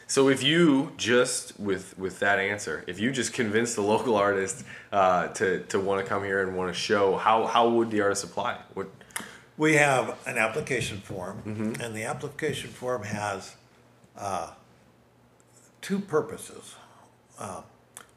[0.08, 4.64] So if you just with with that answer, if you just convince the local artist
[4.92, 8.02] uh, to to want to come here and want to show, how how would the
[8.02, 8.60] artist apply?
[8.74, 8.90] What
[9.58, 11.41] We have an application form,
[11.80, 13.56] and the application form has
[14.18, 14.52] uh,
[15.82, 16.76] two purposes.
[17.39, 17.62] Uh,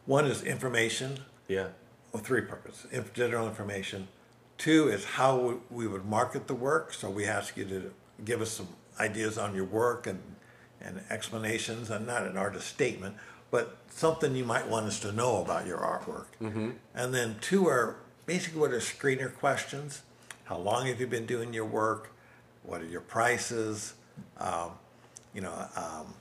[0.07, 1.69] one is information, yeah.
[2.13, 2.87] well, three purposes.
[2.91, 4.09] Inf- general information.
[4.57, 6.93] Two is how we- we would market the work.
[6.93, 7.93] So we ask you to
[8.25, 10.21] give us some ideas on your work and,
[10.81, 13.17] and explanations, and not an artist statement,
[13.53, 16.27] but something you might want us to know about your artwork.
[16.95, 17.97] And then two are
[18.27, 20.03] basically what are screener questions.
[20.49, 22.11] How long have you been doing your work?
[22.63, 23.93] What are your prices?
[24.39, 24.71] Um,
[25.35, 26.15] you know, um,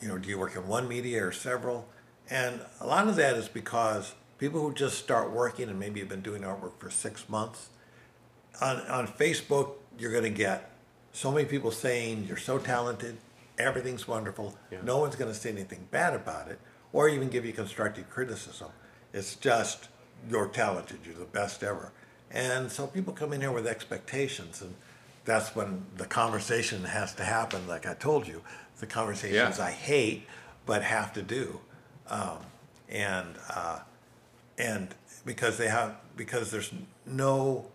[0.00, 1.86] you know, do you work in one media or several?
[2.30, 6.08] And a lot of that is because people who just start working and maybe have
[6.08, 7.68] been doing artwork for six months,
[8.62, 10.70] on, on Facebook, you're going to get
[11.12, 13.18] so many people saying you're so talented,
[13.58, 14.56] everything's wonderful.
[14.70, 14.78] Yeah.
[14.82, 16.58] No one's going to say anything bad about it
[16.94, 18.68] or even give you constructive criticism.
[19.12, 19.90] It's just
[20.30, 21.92] you're talented, you're the best ever.
[22.30, 24.74] And so people come in here with expectations, and
[25.24, 27.66] that's when the conversation has to happen.
[27.66, 28.42] Like I told you,
[28.80, 29.64] the conversations Yeah.
[29.64, 30.26] I hate
[30.66, 31.60] but have to do,
[32.08, 32.38] um,
[32.88, 33.80] and uh,
[34.58, 36.70] and because they have because there's
[37.06, 37.66] no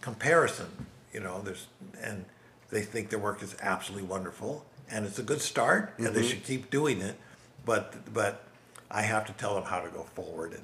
[0.00, 1.42] comparison, you know.
[1.42, 1.66] There's
[2.00, 2.24] and
[2.70, 6.44] they think their work is absolutely wonderful, and it's a good start, and they should
[6.44, 7.16] keep doing it.
[7.64, 8.44] But but
[8.90, 10.62] I have to tell them how to go forward and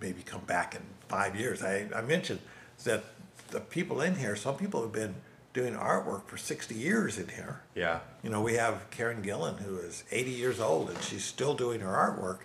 [0.00, 1.62] maybe come back in five years.
[1.62, 2.40] I, I mentioned
[2.84, 3.04] that
[3.50, 5.14] the people in here, some people have been
[5.52, 7.60] doing artwork for 60 years in here.
[7.74, 8.00] Yeah.
[8.22, 11.80] You know, we have Karen Gillen, who is 80 years old, and she's still doing
[11.80, 12.40] her artwork,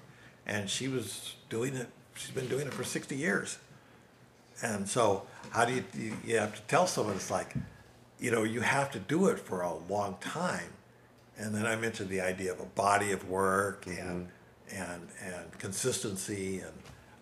[0.46, 1.88] and she was doing it.
[2.16, 3.60] She's been doing it for 60 years.
[4.62, 7.54] And so, how do you you, you have to tell someone it's like,
[8.20, 10.74] you know, you have to do it for a long time.
[11.38, 14.82] And then I mentioned the idea of a body of work and mm-hmm.
[14.82, 16.74] and and consistency and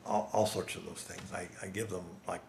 [0.05, 1.33] all, all sorts of those things.
[1.33, 2.41] I, I give them like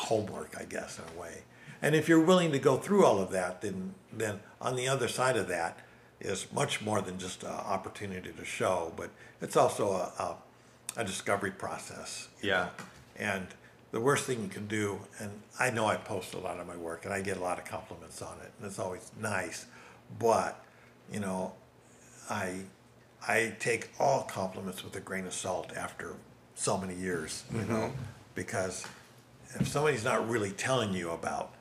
[0.00, 1.42] homework, I guess, in a way.
[1.82, 5.08] And if you're willing to go through all of that, then then on the other
[5.08, 5.78] side of that
[6.20, 9.10] is much more than just an opportunity to show, but
[9.40, 10.36] it's also a, a,
[11.00, 12.28] a discovery process.
[12.42, 12.50] Yeah.
[12.50, 12.68] know.
[13.16, 13.46] And
[13.92, 16.76] the worst thing you can do, and I know I post a lot of my
[16.76, 19.66] work and I get a lot of compliments on it, and it's always nice,
[20.18, 20.62] but
[21.10, 21.52] you know,
[22.28, 22.60] I
[23.26, 26.16] I take all compliments with a grain of salt after
[26.54, 28.02] so many years, you know, mm-hmm.
[28.34, 28.86] because
[29.58, 31.54] if somebody's not really telling you about,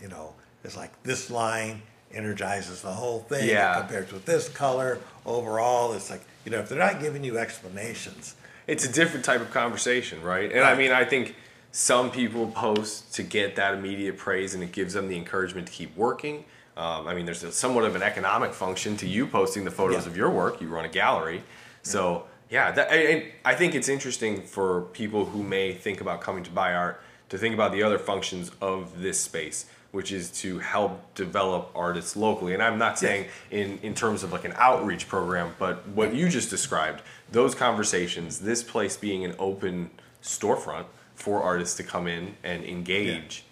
[0.00, 3.78] you know, it's like this line energizes the whole thing Yeah.
[3.80, 5.92] compared with this color overall.
[5.92, 8.34] It's like, you know, if they're not giving you explanations,
[8.66, 10.50] it's a different type of conversation, right?
[10.52, 11.36] And I mean, I think
[11.72, 15.72] some people post to get that immediate praise, and it gives them the encouragement to
[15.72, 16.44] keep working.
[16.76, 20.04] Um, I mean, there's a, somewhat of an economic function to you posting the photos
[20.04, 20.10] Yeah.
[20.10, 20.60] of your work.
[20.60, 21.42] You run a gallery,
[21.82, 22.72] so yeah.
[22.72, 26.74] That, and I think it's interesting for people who may think about coming to buy
[26.74, 27.00] art
[27.30, 32.16] to think about the other functions of this space, which is to help develop artists
[32.16, 32.54] locally.
[32.54, 36.28] And I'm not saying in, in terms of like an outreach program, but what you
[36.28, 39.90] just described, those conversations, this place being an open
[40.22, 43.44] storefront for artists to come in and engage.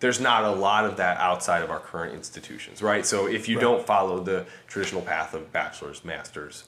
[0.00, 3.04] There's not a lot of that outside of our current institutions, right?
[3.04, 3.62] So if you Right.
[3.62, 6.64] don't follow the traditional path of bachelor's, master's,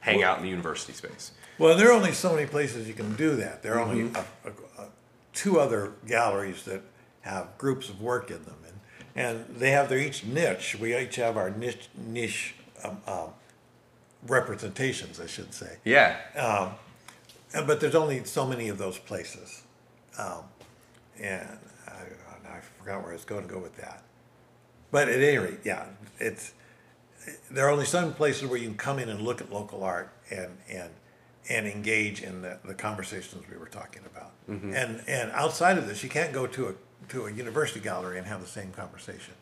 [0.00, 1.32] hang out in the university space.
[1.58, 3.62] Well, there are only so many places you can do that.
[3.62, 4.16] There are only mm-hmm.
[4.16, 4.88] a, a, a,
[5.38, 6.82] two other galleries that
[7.20, 8.80] have groups of work in them, and
[9.14, 10.76] and they have their each niche.
[10.80, 13.30] We each have our niche niche um, um,
[14.26, 15.76] representations, I should say.
[15.84, 16.16] Yeah.
[17.54, 19.62] And, but there's only so many of those places,
[20.18, 20.42] um,
[21.20, 21.48] and
[21.86, 24.02] I, I forgot where I was going to go with that.
[24.90, 25.86] But at any rate, yeah,
[26.18, 26.52] it's
[27.48, 30.12] there are only some places where you can come in and look at local art
[30.30, 30.90] and and
[31.48, 34.32] and engage in the, the conversations we were talking about.
[34.48, 36.74] And and outside of this, you can't go to a
[37.08, 39.34] to a university gallery and have the same conversation.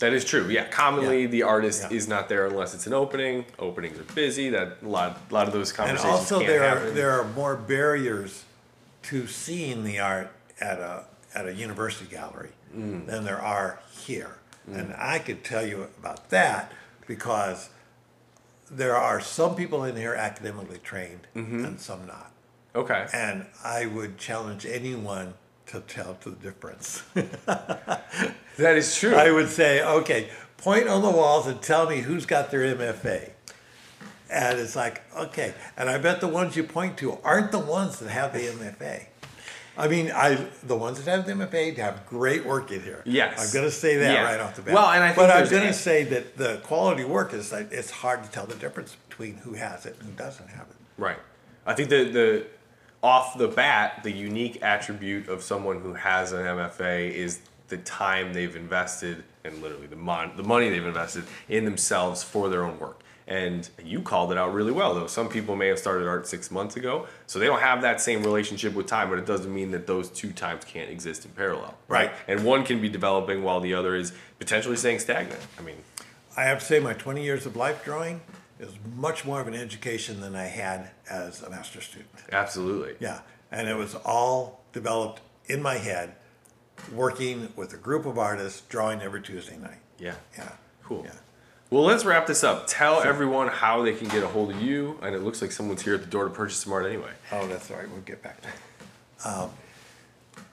[0.00, 0.48] That is true.
[0.48, 1.28] Yeah, commonly Yeah.
[1.28, 1.96] the artist Yeah.
[1.96, 3.44] is not there unless it's an opening.
[3.58, 4.48] Openings are busy.
[4.50, 6.04] That a lot, a lot of those conversations.
[6.04, 8.44] And also, there are there are more barriers
[9.04, 13.06] to seeing the art at a at a university gallery Mm.
[13.06, 14.36] than there are here.
[14.72, 16.72] And I could tell you about that
[17.06, 17.70] because
[18.70, 21.64] there are some people in here academically trained Mm-hmm.
[21.64, 22.30] and some not.
[22.74, 23.06] Okay.
[23.12, 25.34] And I would challenge anyone
[25.66, 27.02] to tell the difference.
[28.56, 29.14] That is true.
[29.14, 30.28] I would say, okay,
[30.58, 33.30] point on the walls and tell me who's got their MFA.
[34.30, 35.54] And it's like, okay.
[35.78, 39.06] And I bet the ones you point to aren't the ones that have the MFA.
[39.78, 43.02] I mean, I the ones that have the MFA have great work in here.
[43.06, 43.40] Yes.
[43.40, 44.24] I'm going to say that Yeah.
[44.24, 44.74] right off the bat.
[44.74, 47.72] Well, and I think but I'm going to say that the quality work is like
[47.72, 50.76] it's hard to tell the difference between who has it and who doesn't have it.
[50.98, 51.18] Right.
[51.64, 52.46] I think the the
[53.02, 58.32] off the bat, the unique attribute of someone who has an MFA is the time
[58.32, 62.78] they've invested and literally the mon- the money they've invested in themselves for their own
[62.78, 63.00] work.
[63.26, 65.06] And you called it out really well, though.
[65.06, 68.24] Some people may have started art six months ago, so they don't have that same
[68.24, 71.76] relationship with time, but it doesn't mean that those two times can't exist in parallel.
[71.86, 72.10] Right.
[72.26, 75.40] And one can be developing while the other is potentially staying stagnant.
[75.58, 75.76] I mean,
[76.36, 78.20] I have to say, my 20 years of life drawing
[78.60, 82.10] is much more of an education than I had as a master's student.
[82.30, 82.94] absolutely.
[83.00, 83.20] Yeah,
[83.50, 86.14] and it was all developed in my head,
[86.92, 89.78] working with a group of artists, drawing every Tuesday night.
[89.98, 90.14] Yeah.
[90.38, 90.48] Yeah,
[90.84, 91.02] Cool.
[91.04, 91.12] Yeah.
[91.70, 92.66] Well, let's wrap this up.
[92.66, 95.82] Tell everyone how they can get a hold of you, and it looks like someone's
[95.82, 97.12] here at the door to purchase some art anyway.
[97.30, 97.88] Oh, that's all right.
[97.88, 99.50] We'll get back to it.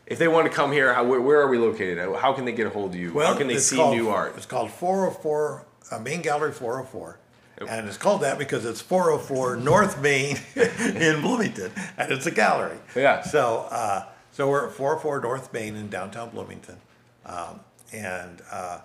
[0.05, 1.97] If they want to come here, how, where, where are we located?
[1.97, 3.11] How can they get a hold of you?
[3.13, 4.33] Well, how can they see called- new art?
[4.37, 7.17] It's called 404 uh, Main Gallery 404.
[7.65, 12.77] And it's called that because it's 404 North Main in Bloomington, and it's a gallery.
[12.95, 13.21] Yeah.
[13.21, 16.77] So, uh, so we're at 404 North Main in downtown Bloomington,
[17.25, 18.79] um, and uh,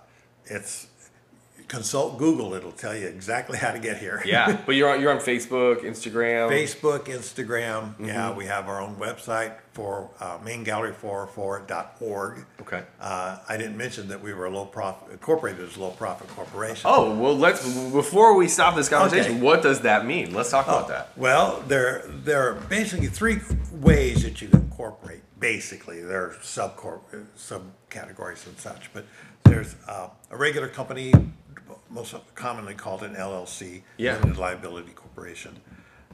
[0.46, 0.86] it's
[1.68, 4.22] consult Google; it'll tell you exactly how to get here.
[4.24, 6.50] Yeah, but you're on you're on Facebook, Instagram.
[6.50, 7.94] Facebook, Instagram.
[7.94, 8.06] Mm-hmm.
[8.06, 12.46] Yeah, we have our own website for uh, maingallery404.org.
[12.60, 12.82] Okay.
[13.00, 16.28] Uh, I didn't mention that we were a low profit, incorporated as a low profit
[16.28, 16.82] corporation.
[16.84, 19.32] Oh well, let's before we stop this conversation.
[19.32, 19.40] Okay.
[19.40, 20.32] What does that mean?
[20.34, 21.16] Let's talk about that.
[21.16, 23.40] Well, there there are basically three
[23.72, 25.20] ways that you can incorporate.
[25.38, 27.00] Basically, there are subcorp
[27.36, 29.04] subcategories and such, but
[29.44, 31.12] there's uh, a regular company,
[31.90, 34.14] most commonly called an LLC, Yeah.
[34.14, 35.60] limited liability corporation,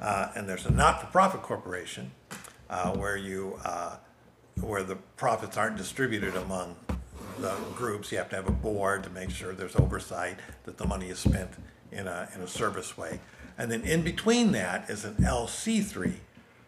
[0.01, 2.13] uh, and there's a not-for-profit corporation
[2.71, 3.97] uh, where you uh,
[4.61, 6.75] where the profits aren't distributed among
[7.39, 8.11] the groups.
[8.11, 11.21] You have to have a board to make sure there's oversight that the money is
[11.21, 11.51] spent
[11.93, 13.21] in a, in a service way.
[13.57, 16.15] And then in between that is an LC3,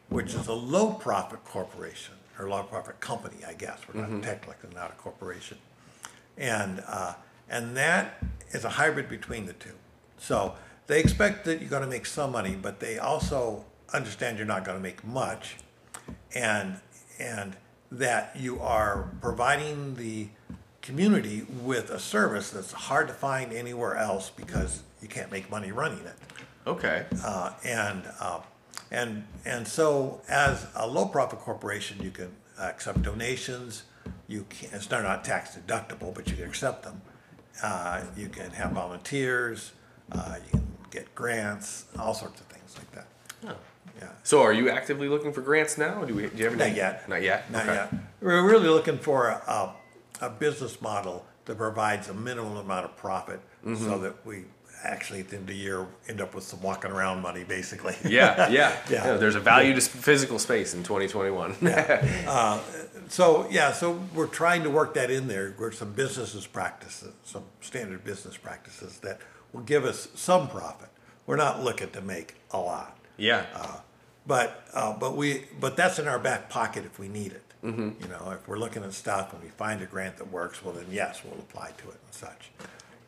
[0.09, 3.81] which is a low profit corporation or low profit company, I guess.
[3.93, 5.59] We're not technically not a corporation.
[6.39, 7.15] And, uh,
[7.49, 9.75] and that is a hybrid between the two.
[10.19, 10.55] So
[10.87, 14.65] they expect that you're going to make some money, but they also understand you're not
[14.65, 15.57] going to make much
[16.35, 16.81] and
[17.19, 17.57] and
[17.93, 20.29] that you are providing the
[20.81, 25.73] community with a service that's hard to find anywhere else because you can't make money
[25.73, 26.15] running it.
[26.67, 27.05] Okay.
[27.25, 28.41] Uh, and uh,
[28.91, 33.85] and and so as a low profit corporation, you can accept donations.
[34.29, 37.01] You can it's not not tax deductible, but you can accept them.
[37.63, 39.73] Uh, you can have volunteers.
[40.13, 43.07] Uh, you can get grants, all sorts of things like that.
[43.49, 43.57] Oh.
[44.01, 44.09] Yeah.
[44.23, 46.05] So, are you actively looking for grants now?
[46.05, 46.27] Do we?
[46.29, 46.71] Do you have any?
[46.71, 47.09] Not yet.
[47.09, 47.51] Not yet.
[47.51, 47.75] Not Okay.
[47.75, 47.93] yet.
[48.21, 49.75] We're really looking for a,
[50.21, 53.85] a, a business model that provides a minimum amount of profit Mm-hmm.
[53.85, 54.45] so that we
[54.83, 57.95] actually at the end of the year end up with some walking around money basically.
[58.05, 59.07] Yeah, yeah, Yeah.
[59.07, 59.17] yeah.
[59.17, 61.57] There's a value to physical space in 2021.
[62.27, 62.61] Uh,
[63.09, 67.43] so, yeah, so we're trying to work that in there where some businesses practices, some
[67.61, 69.19] standard business practices that
[69.53, 70.89] will give us some profit.
[71.27, 72.97] We're not looking to make a lot.
[73.17, 73.47] yeah.
[73.55, 73.77] Uh,
[74.27, 77.43] but uh, but we but that's in our back pocket if we need it.
[77.65, 78.03] Mm-hmm.
[78.03, 80.75] You know, if we're looking at stuff and we find a grant that works, well
[80.75, 82.51] then yes, we'll apply to it and such.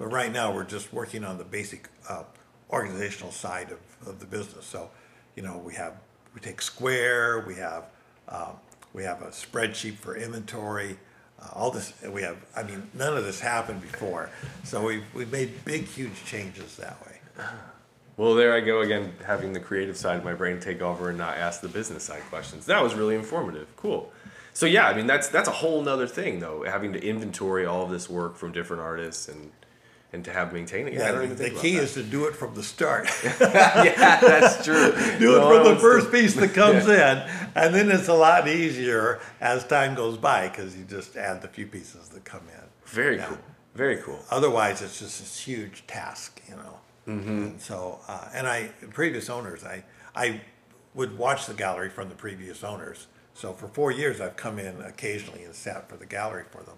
[0.02, 2.24] But right now we're just working on the basic uh,
[2.70, 4.66] organizational side of, of the business.
[4.66, 4.90] So,
[5.36, 5.94] you know, we have
[6.34, 7.84] we take Square, we have
[8.28, 8.54] um,
[8.92, 10.98] we have a spreadsheet for inventory.
[11.40, 12.36] Uh, all this we have.
[12.56, 14.28] I mean, none of this happened before,
[14.64, 17.44] so we've we've made big, huge changes that way.
[18.16, 21.18] Well, there I go again, having the creative side of my brain take over and
[21.18, 22.66] not ask the business side questions.
[22.66, 23.68] That was really informative.
[23.76, 24.12] Cool.
[24.52, 27.84] So yeah, I mean that's that's a whole nother thing though, having to inventory all
[27.84, 29.52] of this work from different artists and
[30.12, 31.00] and to have maintaining it.
[31.00, 33.08] I Yeah, don't even the think key is to do it from the start.
[33.40, 34.92] yeah, that's true.
[35.18, 37.18] do it from the to- first piece that comes in,
[37.54, 41.48] and then it's a lot easier as time goes by because you just add the
[41.48, 42.64] few pieces that come in.
[42.86, 43.26] Very Yeah.
[43.26, 43.38] cool.
[43.74, 44.20] Very cool.
[44.30, 46.78] Otherwise, it's just this huge task, you know.
[47.08, 47.28] Mm-hmm.
[47.30, 49.82] And so, uh, and I previous owners, I
[50.14, 50.42] I
[50.94, 53.06] would watch the gallery from the previous owners.
[53.34, 56.74] So for four years, I've come in occasionally and sat for the gallery for them,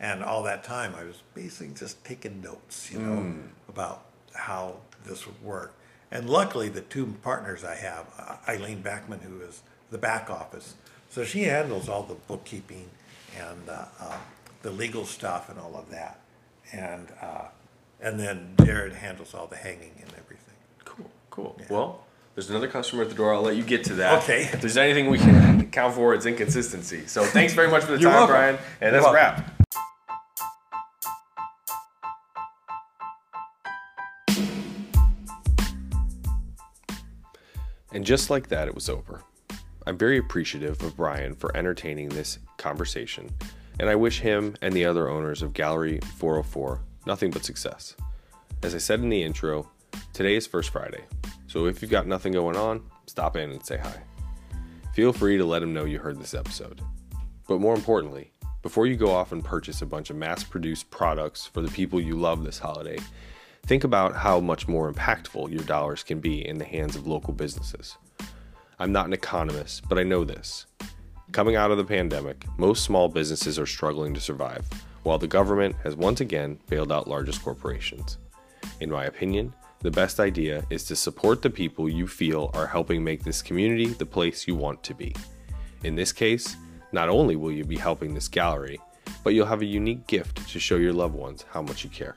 [0.00, 3.48] and all that time, I was basically just taking notes, you know, Mm.
[3.68, 5.74] about how this would work.
[6.10, 10.74] And luckily, the two partners I have, uh, Eileen Backman, who is the back office,
[11.10, 12.88] so she handles all the bookkeeping
[13.38, 14.16] and uh, uh,
[14.62, 16.20] the legal stuff and all of that.
[16.72, 17.44] And, uh,
[18.00, 20.54] and then Jared handles all the hanging and everything.
[20.84, 21.56] Cool, cool.
[21.68, 23.34] Well, there's another customer at the door.
[23.34, 24.22] I'll let you get to that.
[24.22, 24.42] Okay.
[24.52, 27.06] If there's anything we can account for, it's inconsistency.
[27.06, 28.34] So thanks very much for the You're time, welcome.
[28.34, 28.58] Brian.
[28.80, 29.54] And You're that's a wrap.
[37.98, 39.24] And just like that, it was over.
[39.84, 43.28] I'm very appreciative of Brian for entertaining this conversation,
[43.80, 47.96] and I wish him and the other owners of Gallery 404 nothing but success.
[48.62, 49.68] As I said in the intro,
[50.12, 51.02] today is First Friday,
[51.48, 54.00] so if you've got nothing going on, stop in and say hi.
[54.94, 56.80] Feel free to let him know you heard this episode.
[57.48, 58.30] But more importantly,
[58.62, 62.00] before you go off and purchase a bunch of mass produced products for the people
[62.00, 63.00] you love this holiday,
[63.68, 67.34] think about how much more impactful your dollars can be in the hands of local
[67.34, 67.98] businesses.
[68.78, 70.64] I'm not an economist, but I know this.
[71.32, 74.64] Coming out of the pandemic, most small businesses are struggling to survive,
[75.02, 78.16] while the government has once again bailed out largest corporations.
[78.80, 83.04] In my opinion, the best idea is to support the people you feel are helping
[83.04, 85.14] make this community the place you want to be.
[85.84, 86.56] In this case,
[86.92, 88.80] not only will you be helping this gallery,
[89.22, 92.16] but you'll have a unique gift to show your loved ones how much you care.